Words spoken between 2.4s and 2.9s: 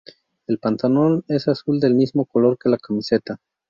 que la